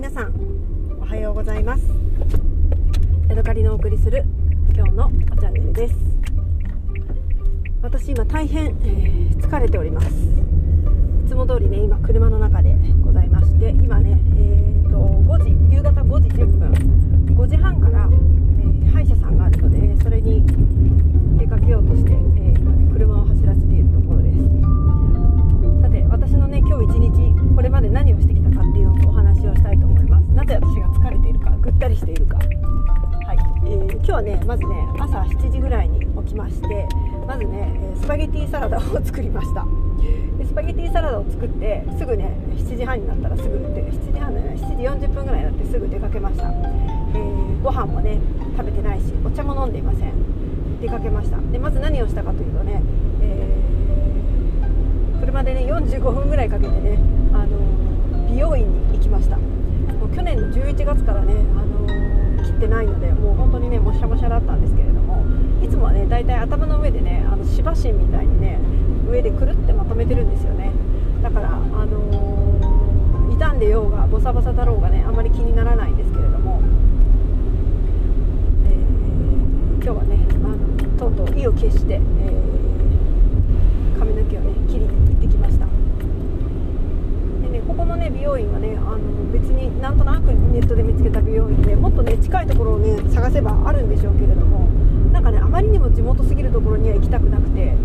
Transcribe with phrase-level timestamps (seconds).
[0.00, 0.32] 皆さん
[0.98, 1.84] おはようございます。
[3.28, 4.24] ヤドカリのお送りする
[4.74, 5.94] 今日のチャンネルです。
[7.82, 10.06] 私今大変、えー、疲れております。
[10.06, 12.74] いつも通りね今車の中で
[13.04, 14.39] ございまして今ねえ
[34.10, 36.88] 今日はねまずね朝7時ぐらいに起きまして
[37.28, 39.64] まずねスパゲティサラダを作りました。
[40.36, 48.18] でスパゲティサラダを作ってすぐね7時半になったらすぐで7時半だね7時40分ぐらいになってすぐ出かけました、えー、ご飯もね
[48.56, 50.80] 食べてないしお茶も飲んでいません。
[50.80, 51.36] 出かけました。
[51.52, 52.82] でまず何をしたかというとね、
[53.22, 56.98] えー、車でね45分ぐらいかけてね、
[57.32, 59.36] あの美容院に行きました。
[59.36, 62.19] もう去年の11月からね、あの切
[62.60, 65.24] ってないのでもう本当にねもしゃもしゃだったんですけれども
[65.64, 68.60] いつもはね大体頭の上でねあの芝芯みたいにね
[69.08, 70.70] 上でくるってまとめてるんですよね。
[71.22, 76.62] だから、あのー、傷んでようがボサボサだろうがねあまり気にならないんですけれども、
[78.66, 80.56] えー、今日はねあの
[80.98, 85.66] とうとう意を決して、えー、髪の毛をね切りに行ってきました。
[87.70, 88.98] ここのね美容院はねあの
[89.30, 94.66] 別になんとなくネットで見つけた美容院でもっとね近いところをね探せばあるんでしょうけれども
[95.12, 97.76] なんかねあまりにも地元すぎるところには行きたくなくて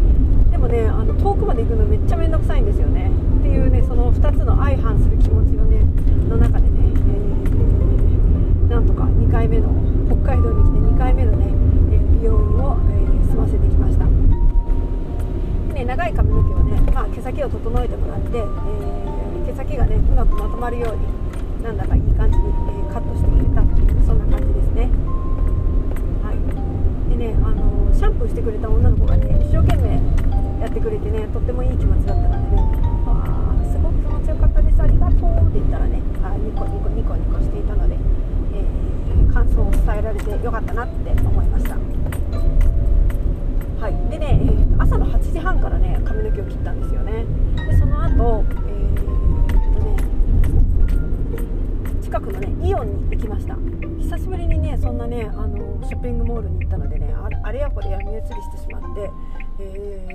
[0.50, 3.12] でもねあの遠くまで行くのめっちゃ面倒くさいんですよね。
[3.40, 5.86] っていうねその2つの相反する気持ちのね
[6.30, 9.70] の中でね、えー、なんとか2回目の
[10.10, 11.54] 北海道に来て2回目のね、
[11.94, 14.06] え美容院を、えー、済ませてきました。
[15.76, 19.05] ね長い髪の毛をね、まあ、毛先を整えてもらって、えー、
[19.56, 23.64] 先がねうまくまとまるようになんだかいい感じに、えカットしてくれた
[24.06, 24.90] そんな感じですね。
[26.22, 26.38] はい。
[27.10, 29.98] でね、あのシャンプーしてくれた女の子がね一生懸命
[30.62, 32.62] やってくれてねとってもいい気持ちだったのでね
[33.08, 37.96] 「あすごく気持ちよかったですありがとう」って言ったらねあニコニコニコニコしていたので、
[38.54, 41.76] えー、感想を伝えられてよかったなって思いました。
[43.80, 43.96] はい。
[44.12, 47.26] でね、えー、朝の8時半からね髪の毛を切ったんですよね。
[47.56, 48.44] でその後、
[52.16, 53.58] 近くのねイオンに行きました。
[54.00, 59.12] 久しぶりにねそんなねあのショッピングモールに行ったのでねあれやこれや見移りしてしまって、
[59.60, 60.08] え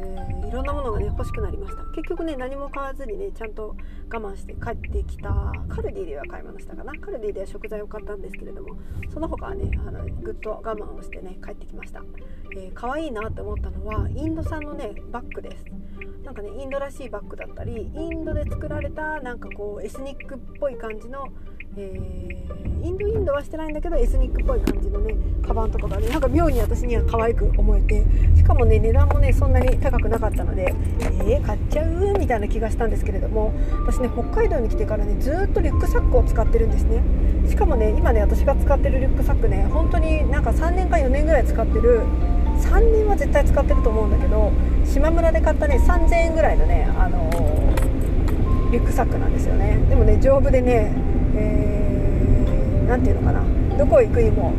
[0.42, 1.82] ー、いろんなものがね欲しくなりました。
[1.94, 3.76] 結局ね何も買わずにねちゃんと
[4.10, 5.52] 我慢して帰ってきた。
[5.68, 6.94] カルディでは買い物したかな。
[6.94, 8.78] カルディでは食材を買ったんですけれども
[9.12, 12.02] その他はねあのぐっと我慢をしてね帰ってきました、
[12.56, 15.66] えー、可愛いなって思ったのはインド産のねバッグです。
[16.24, 21.28] なんかねインドらしいバッグだったりインドで作られたなんかこうエスニックっぽい感じの
[21.76, 25.14] えー、インドインドはしてないんだけどエスニックっぽい感じのね
[25.46, 28.04] カバンとかがねなんか妙に私には可愛く思えて。
[28.36, 32.18] しかもね値段もねそんなに高くなかったのでえー、買っちゃう？
[32.18, 33.52] みたいな気がしたんですけれども。
[33.86, 37.02] 私ね北海道に来てからねずっとリュックサックを使ってるんですね。
[37.48, 42.00] しかもね今ね私が使ってるリュックサックね本当になんか3年か4年ぐらい使ってる。
[42.60, 44.52] 3年は絶対使ってると思うんだけど
[44.84, 49.78] 島村で買ったね3000円ぐらいのねあのー、リュックサックなんですよね。
[49.88, 50.92] でもね丈夫でね
[51.40, 53.42] えー、て言うのかな。
[53.78, 54.52] どこへ行くにも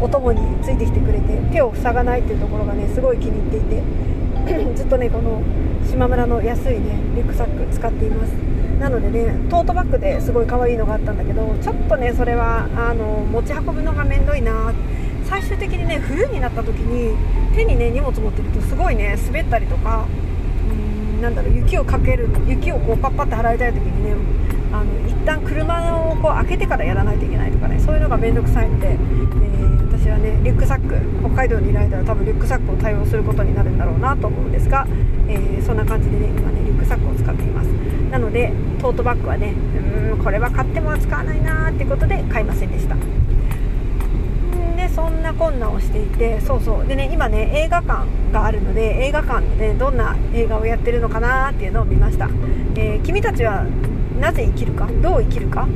[0.00, 5.42] お供についてきてくれて手を塞がないっていうところがねすごい気に入っていて ずっとねこの
[5.88, 8.32] 島村の安いねリュックサック使っています。
[8.80, 14.72] なのでねトートバッグですごい可愛いのがあったんだけどちょっとねそれはあの持ち運ぶのがめんどいな。
[15.30, 17.16] 最終的にね冬になった時に
[17.54, 20.06] 手にね荷物持ってるとすごいね滑ったりとか
[20.68, 24.14] うーんなんだろう雪をかける雪をこうパッパって払いたい時にね
[24.72, 34.86] あの一旦車をこう開けてからやらないといけないとかねそういうのが面倒くさいので、えー、私はねリュックサック北海道にいる間は多分リュックサックを対応することになるんだろうなと思うんですが、
[35.28, 37.66] えー、そんな感じでね今ねリュックサックを使っています。
[38.10, 39.54] なのでトートバッグはね
[40.12, 42.96] うんこれは買っても使わないなーってことで買いませんでした。
[44.76, 46.86] でそんなこんなをしていてそうそう。
[46.86, 52.28] でね今ね映画館があるので映画館でどんな映画をやってるのかなっていうのを見ました、
[52.76, 53.66] えー、君たちは
[54.20, 54.86] なぜ生きるか？
[55.02, 55.66] どう生きるか？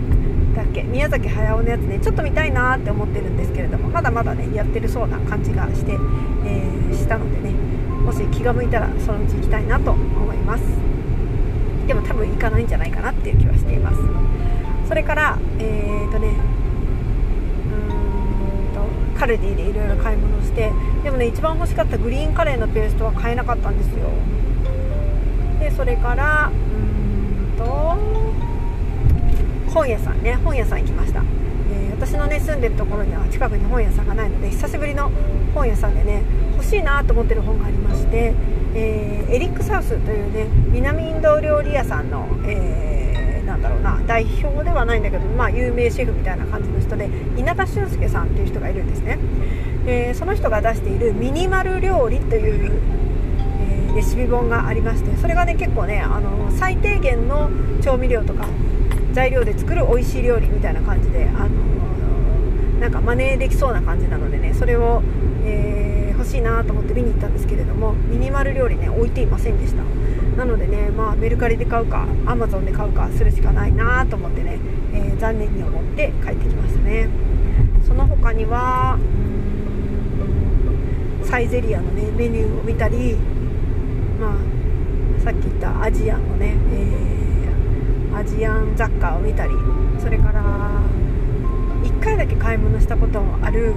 [0.55, 0.83] だっけ？
[0.85, 1.99] 宮崎駿のやつね。
[1.99, 3.89] ちょっと見たいなって思ってるんですけれども。
[3.89, 7.55] まだまだねやってるそうな感じがして、えー、したのでね。
[8.05, 10.63] もし気が向いたらそのうち行きたいなと思います。
[11.87, 13.99] でも多分行かないんじゃないかなっていう気はしています。
[14.89, 16.33] それからえーとねう
[18.71, 20.71] んとカルディでいろいろ買い物して
[21.03, 24.11] でもね一番欲しかったグリーンカレーのペーストは買えなかったんですよ。
[25.61, 27.97] でそれからうんと
[29.75, 35.11] 本屋さんね本屋さん行きました、えー、私のね住んでるところには近くに本屋さんがないので久しぶりの
[35.53, 36.23] 本屋さんでね
[36.53, 38.35] 欲しいなと思ってる本がありまして、
[38.77, 49.19] えー、エリック・サウスというね南インド料理屋さんの、えー、なんだろうな代表ではないんだけど、まあ、有名シェフみたいな感じの人で稲田俊介さんっていう人がいるんですね、
[49.87, 52.81] えー、その人が出しているミニマル料理という、
[53.91, 57.51] え、レシピ本がありましてそれがね結構ねあの最低限の
[57.83, 58.47] 調味料とか
[59.15, 61.51] 材料で作る美味しい料理みたいな感じであの
[62.81, 65.03] なんか真似できそうな感じなのでねそれを、
[65.45, 69.83] えー、欲しいなと思って見に行ったんですけれどもミニマル料理ね置いていませんでした。
[70.37, 74.59] なのでねまあメルカリで買うかアマゾンで買うかするしかないなと思ってね、
[74.93, 77.09] えー、残念に思って帰ってきましたね。
[77.87, 78.99] その他には
[81.23, 83.15] サイゼリアのねメニューを見たり
[84.21, 87.04] まあさっき言ったアジアのね、えー、
[88.17, 89.53] アジアン雑貨を見たり
[90.01, 90.43] それから
[91.83, 93.75] 1回だけ買い物したこともある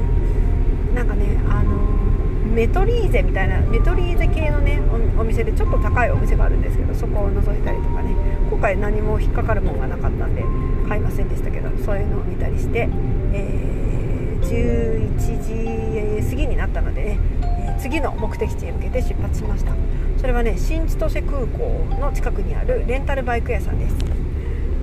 [0.94, 1.76] なんかねあの
[2.54, 4.82] メトリーゼみたいなメトリーゼ系のね
[5.18, 8.16] お店でちょっと高いお店があるんですけどそこを覗いたりとかね。
[8.50, 10.44] 今回何も引っかかるものがなかったんで
[10.88, 12.88] 買いませんでしたけどそういうのを見たりして、
[13.34, 17.20] えー、11時過ぎになったのでね、
[17.80, 19.74] 次の目的地へ向けて出発しました。
[20.18, 24.07] それはね新千歳空港の近くにあるレンタルバイク屋さんです。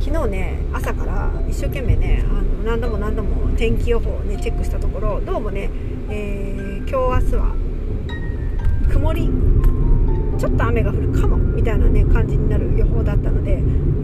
[0.04, 5.70] 昨日ね朝から一生懸命ねあの何度も何度も天気予報をねチェックしたところどうもね、
[6.10, 7.56] えー、今日明日は
[8.92, 9.30] 曇り
[10.38, 13.62] ちょっと雨が降るかもみたいなね感じになる予報だったので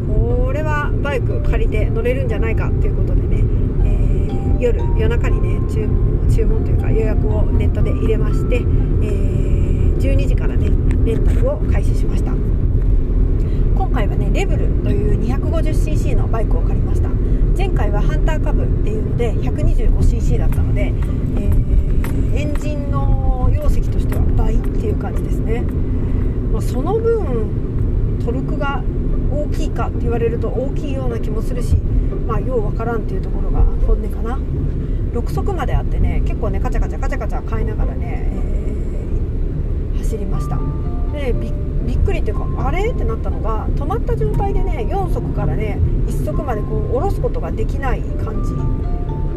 [0.09, 3.45] これはバイク借りて乗れるんじゃないかっていうことでね、
[3.85, 10.71] えー、夜夜中にね注文注文というか予約をネットで入れまして、えー、12時からね
[11.05, 12.33] レンタルを開始しました。
[13.81, 17.09] 今回はねレブルという 250cc のバイクを借りました。
[17.57, 25.63] 前回はハンターカブっていうので 125cc だったので、えー、エンジンの容積としては倍っていう感じですね、
[26.53, 28.85] まあ、その分トルクが
[29.33, 31.75] 大きいかって言われると大きいような気もするし
[32.27, 34.39] まあようわからんっていうところが本音かな。
[35.15, 38.29] 6速まであってね結構ねカチャカチャカチャカチャ買いながらね、
[39.95, 40.59] えー、走りました。
[41.13, 41.53] でびっ
[41.87, 42.91] びっくりっていうかあれ？
[42.91, 48.51] ってなったのが止まった状態でね4足からね1足までこう下ろすことができない感じ。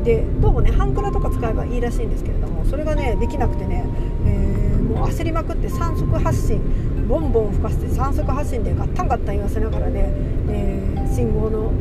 [0.04, 3.86] でどうもね半クラとか使えばいいらしいんですけれどもそれがねできなくてね、
[4.26, 6.62] えー、もう焦りまくって3速発進。
[7.08, 10.10] ボンボン吹かせて3速発進でガッタンガッタン言わせながらね、
[10.48, 11.72] えー、信号の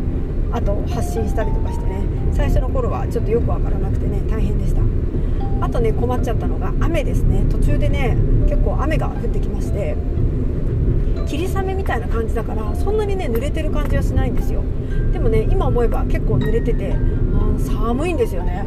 [0.52, 2.00] 後発進したりとかしてね
[2.32, 4.82] 最初の頃はちょっとよく分からなくてね大変でした。
[5.64, 7.46] あとね困っちゃったのが雨ですね。
[7.50, 8.16] 途中でね
[8.48, 9.96] 結構雨が降ってきまして
[11.32, 14.62] 霧雨みたいな感じだからそんなにね濡れてる感じはしないんですよ。
[15.12, 16.94] でもね今思えば結構濡れてて
[17.58, 18.66] 寒いんですよね。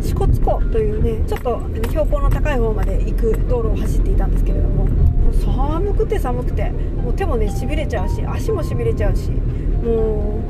[0.00, 10.40] 支笏湖というねちょっと標高の高い方まで行く道路を走っていたんですけれどももう寒くて寒くてもう手もねしびれちゃうし足もしびれちゃうしも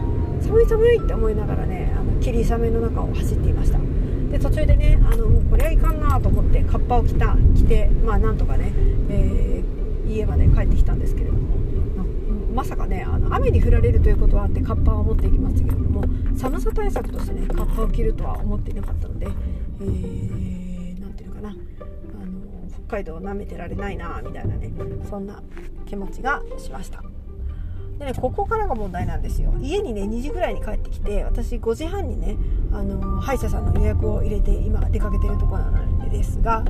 [0.40, 3.78] う寒い寒いって思いながらねあの霧雨の中を走っていました。
[4.30, 8.72] で途中でねあのもうこれはいかんなと思ってカッパを着た着てまあなんとかね、
[9.08, 9.73] えー、
[10.06, 11.64] 家まで帰ってきたんですけれども
[12.54, 16.04] まさかねあの雨に降られるということはあってカッパを持っていきましたけれども
[16.36, 21.56] 寒さ対策としてねカッパを着るとは思っていなかったので何、えー、ていうのかなあの
[22.86, 24.70] 北海道を舐めてられないなみたいなね
[25.10, 25.42] そんな
[25.86, 27.02] 気持ちがしました。
[27.98, 32.36] でね、ここからが問題なんですよ家にね2時ぐらいに帰ってきて私5時半にね
[32.74, 36.64] あの歯医者さんの予約を入れて今出かけてるところなんですが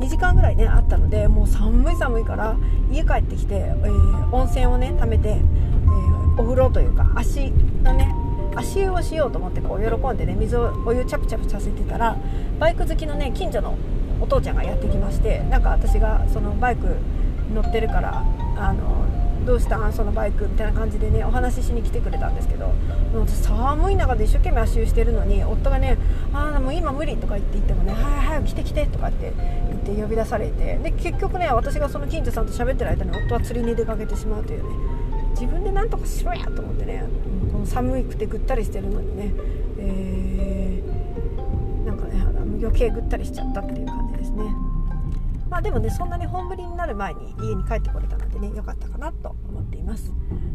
[0.00, 2.56] 2時間ぐらいねあったのでもう寒い寒いから
[2.90, 7.50] 家帰ってきて、えー、温泉をね貯めて、えー、お風呂というか足
[7.82, 8.14] のね
[8.56, 12.16] 足湯をしようと思ってこう喜んでね水をお湯チャプチャプさせてたら
[12.58, 13.76] バイク好きのね近所の
[14.20, 16.96] お父ちゃんがやってきましてなんか私がそのバイク
[17.54, 18.24] 乗ってるから
[18.56, 19.19] あの
[19.50, 19.92] どうしたん？
[19.92, 22.72] そのバイクみたいな感じでねお話ししに来てくれたんですけど
[23.26, 25.98] 寒い中で一生懸命足湯してるのに夫がね
[26.32, 29.32] 「ああもう今無理」とか言って言ってもね「はい早く来て来て」とかって
[29.68, 34.68] 言って呼び出されてで結局ね私がその近所さんと喋ってる間に夫は釣りに出かけてしまうというね
[35.30, 37.02] 自分で何とかしろやと思ってね
[37.50, 39.32] この寒くてぐったりしてるのにね、
[39.78, 42.22] えー、なんかね
[42.62, 44.44] 余計ぐったりしちゃったっていう感じですね。
[45.50, 50.12] まあでもねそんなに本降りになる前に家に帰ってこれたのでね良かったかなと思っています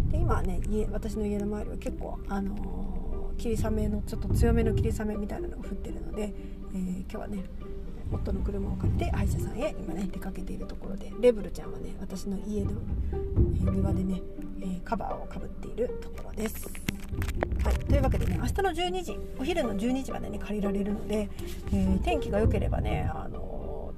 [0.09, 6.33] で今はね家私の家の周りは結構あのー、霧雨のちょっと強めの霧雨みたいなのが降ってるので、
[6.73, 7.43] えー、今日はね
[8.11, 12.71] 夫の車を借りて歯医者さんへ今ね出かけているところでレブルちゃんはね私の家の
[13.71, 14.21] 庭でね、
[14.83, 16.67] カバーをかぶっているところです。
[17.63, 21.29] はい、というわけでね明日の12時お昼の12時までね借りられるので、
[21.71, 23.44] えー、天気が良ければねあの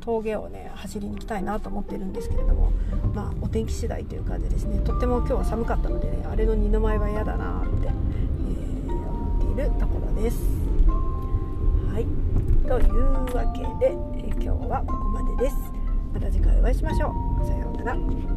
[0.08, 2.72] 峠をね走りに行きたいなと思ってるんですけれども
[3.14, 10.38] まあお天気次第という感じですねとっても今日は寒かったのでねあれの二の舞は嫌だなって、えー、思っているところです。
[11.92, 12.06] はい
[12.68, 15.56] というわけで、えー、今日はここまでです。
[16.14, 17.46] また次回お会いしましょう。
[17.46, 18.37] さようなら。